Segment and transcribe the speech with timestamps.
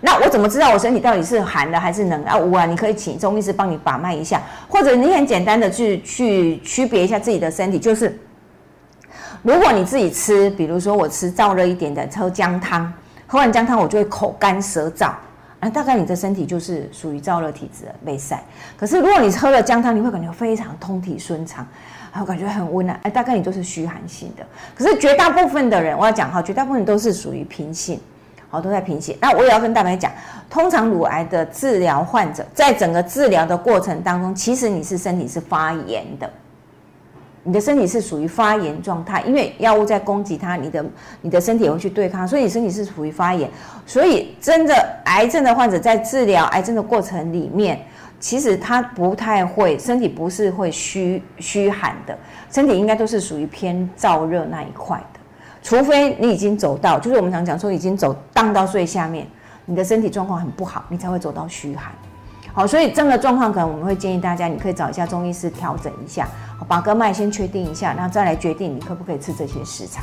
[0.00, 2.36] 那我怎么知道我身体到底是寒的还是冷啊？
[2.36, 8.18] 我啊，你可以请中医师帮你把脉一下，或者你很简单的去去区别一下自己的身体，就是
[9.42, 12.92] 如果你自己吃，比如说我吃燥热一点的，喝姜汤，
[13.26, 15.12] 喝完姜汤我就会口干舌燥。
[15.60, 18.42] 啊，大概你的身体就是属于燥热体质的被晒。
[18.78, 21.66] 可是如果你喝了姜汤，你会感觉非常通体顺畅，
[22.10, 22.98] 还有感觉很温暖。
[23.02, 24.46] 哎，大概你就是虚寒性的。
[24.74, 28.00] 可是绝大部分的人，我要讲哈，绝大部分都是属于平性，
[28.50, 29.16] 好，都在贫血。
[29.20, 30.12] 那我也要跟大白讲，
[30.50, 36.28] 通常乳癌的治疗患者，在整个治疗的过程当中，其实你是身体是发炎的。
[37.42, 40.84] 你的身体是属于发炎状态，因为药物在攻击它，你的
[41.22, 43.48] 你的身体也会去对抗，所以你身体是属于发炎。
[43.86, 47.80] 所以真的癌症的患者在治疗癌症的过程里面，
[48.18, 52.18] 其实他不太会，身体不是会虚虚寒的，
[52.50, 55.19] 身体应该都是属于偏燥热那一块的。
[55.62, 59.26] 除非你已经走到，就是我们常讲说已经走荡到最下面，
[59.66, 61.92] 你的身体状况很不好，你才会走到虚寒。
[62.52, 66.26] 好，所以这样的状况可能我们会建议大家，你可以找一下中医师调整一下，
[66.66, 70.02] 把个脉先确定一下，然后再来决定你可不可以吃这些食材。